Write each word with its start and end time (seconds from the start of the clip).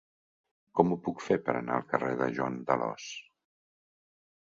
Com 0.79 0.95
ho 0.95 0.97
puc 1.09 1.21
fer 1.27 1.37
per 1.51 1.55
anar 1.61 1.77
al 1.77 1.87
carrer 1.93 2.11
de 2.25 2.33
Joan 2.41 2.59
d'Alòs? 2.73 3.15